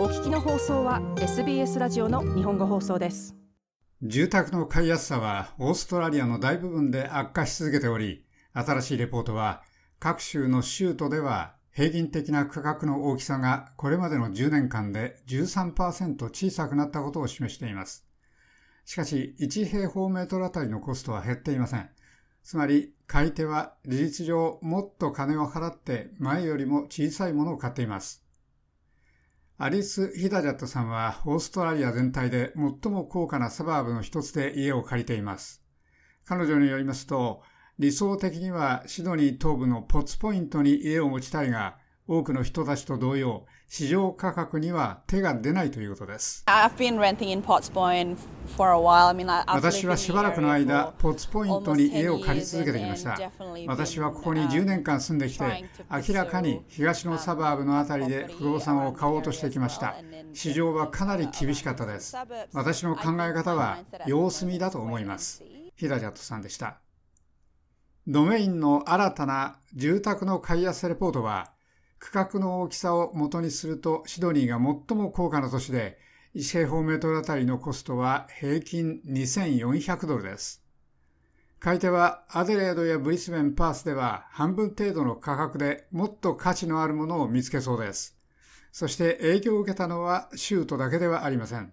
[0.00, 3.36] お聞きの放送は SBS ラジオの日本語放送です
[4.00, 8.24] 住宅の買いやすさはオーストラリアの大部分で悪化し続けており
[8.54, 9.62] 新しいレポートは
[9.98, 18.06] 各州の州都では平均的な価格の大きさがこれまでの10年間で13%小さくなったことを示しています。
[18.86, 21.90] しかし、1平方メートルあたりのコストは減っていません。
[22.42, 28.29] つまり、買い手は事実上もっと金を払って前よりも小さいものを買っています。
[29.62, 35.62] アリス・ヒダジャットさんはオーストラリア全体で最も高価なサバーブの一つで家を借りています。
[36.24, 37.42] 彼女によりますと、
[37.78, 41.76] 理想的にはシドニー東部のポツポイントに家を持ちたいが、
[42.12, 46.42] 多くの人たちと同様、市場価格には手が出ないということです。
[49.46, 53.16] 私はしばらくの間、ポツポイントに家を借り続けてきました。
[53.68, 55.44] 私はここに10年間住んできて、
[55.88, 59.94] 明らかに東のサバーブのあたりで不動産を買おうとしてきました。
[60.32, 62.16] 市場はかなり厳しかったです。
[62.52, 65.44] 私の考え方は様子見だと思います。
[65.76, 66.80] ヒダジャットさんでした。
[68.08, 71.52] ドメインの新たな住宅の買いやすレポートは、
[72.00, 75.98] 区画の大きさを元にするとシドニーが最も高価な都市で、
[76.34, 80.64] 1平方メートルあたりのコストは平均2400ドルです。
[81.58, 88.16] 買い手はアデレードやブリスベン、パースでは半分程度の価格でもっと価値のあるものを見つけそうです。
[88.72, 91.70] そして影響を受けたのは州都だけではありません。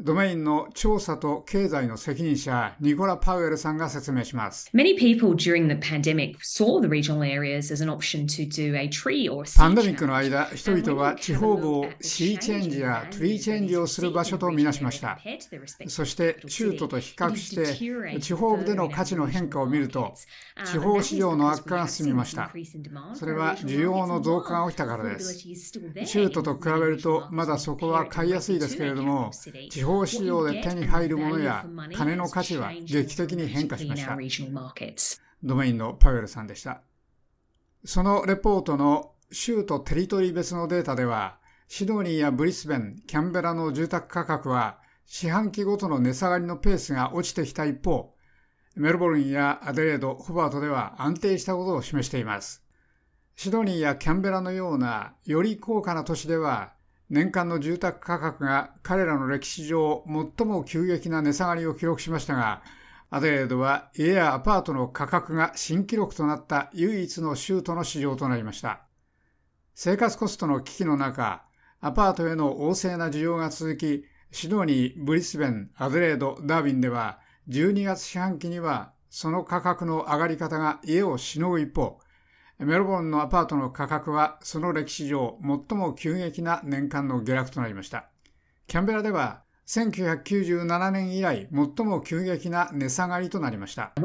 [0.00, 4.68] ドメインの調査と経済の責任者、ニコラ・パウエルさんが説明します。
[4.74, 9.32] Many people during the pandemic saw the regional areas as an option to do a tree
[9.32, 15.16] or パンデミックの間、人々は地方部をシーチェンジやトリーチェンジをする場所とみなしました。
[15.86, 20.12] そして州都と比較して地方部での価値の変化を見ると、
[20.66, 22.50] 地方市場の悪化が進みました。
[23.14, 25.38] それは需要の増加が起きたからです。
[26.04, 29.30] 州都と比べるとまだそこは買いやすいですけれども、
[29.70, 34.16] 地地方市場で手に入るものや金の価値は劇的に変化しました。
[35.42, 36.80] ドメインのパウエルさんでした。
[37.84, 41.36] そのレポートの州とテリトリー別のデータでは、
[41.68, 48.14] シドニーやブリスベン、キャンベラの住宅価格は四半期ごとの値下がりのペースが落ちてきた一方、
[48.76, 52.64] メルボルンやアデレード、ホバートでは安定したことを示しています。
[53.36, 56.72] シドニーやキャンベラのようなより高価な都市では
[57.14, 60.02] 年間の住宅価格が彼らの歴史上
[60.36, 62.60] 最も急激な値下がりを記録しましたが、
[63.08, 68.80] アデレードは家やアパートの価格が新記録となった唯一の州都の市場となりました。
[69.76, 71.44] 生活コストの危機の中、
[71.80, 82.00] アパートへの旺盛な需要が続き、シドニー、ブリスベン、アデレード、ダービンでは、12月四半期にはその価格の上がり方が家をしのぐ一方、
[82.58, 88.08] メルボルンのアパートの価格はその歴史上最も急激な年間の下落となりました。
[88.68, 93.92] キャンベラでは1997年以来最も急激な値下がりとなりました。
[93.98, 94.00] オ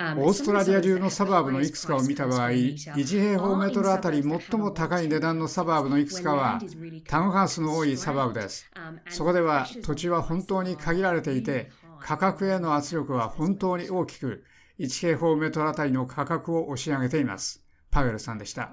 [0.00, 6.60] ーストラリア中のサバーブのいくつかを見た場合、1平方メートルあたり最も高い値段のサバーブのいくつかは
[7.06, 8.68] タウンハウスの多いサバーブです。
[9.08, 11.70] そこでは土地は本当に限られていて、
[12.00, 14.42] 価格への圧力は本当に大きく、
[14.80, 17.62] 1平方メートルあたりの価格を押し上げています。
[17.90, 18.72] パウエルさんでした。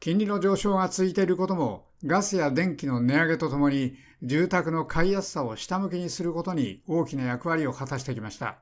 [0.00, 8.60] 金利の上昇が続いていることも、ガスや電気の値上げとともに、住宅の買いやすさを下向きにすることに大きな役割を果たしてきました。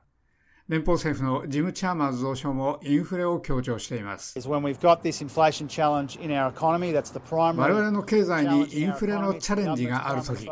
[0.67, 4.37] 連邦政府のジム・チャーマーズ蔵相もインフレを強調しています。
[7.61, 10.45] 我々の経済にインフレのチャレンジがあるとき、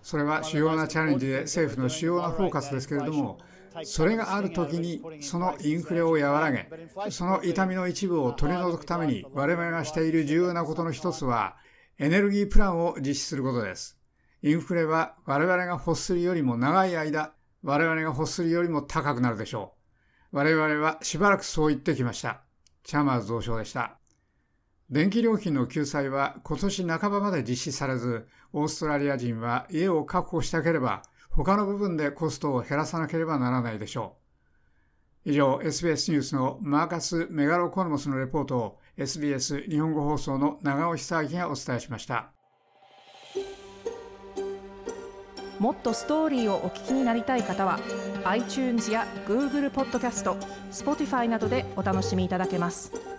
[0.00, 3.38] それは主要なチャレンジで政府の主要なフォーカスですけれども、
[3.84, 6.68] それがある時にそのインフレを和らげ
[7.10, 11.56] その痛みの一部を取り除くために我々がしている重要なことの一つは
[11.98, 13.98] エネルギープランを実施することです。
[14.42, 19.74] インフレは我々が欲するよりも長い間我々が欲するよりも高くなるでしょ
[20.32, 20.36] う。
[20.36, 22.42] 我々はしばらくそう言ってきました。
[22.84, 23.98] チャーマーズ同省でした。
[24.88, 34.16] 電気料金の救済は今年半ばまで実施されず、オーストラリア人は家を確保したければ他の部分でコストを減らさなければならないでしょ
[35.24, 35.30] う。
[35.30, 42.32] 以上、SBS ニュースのマーカス・メガロコノモスのレポートを SBS 日本語放送の長尾久明がお伝えしました。
[45.58, 47.78] もっとストーリーをお聞きになりたい方は
[48.24, 50.36] iTunes や Google ポッドキャスト
[50.72, 53.09] Spotify などでお楽しみいただけます。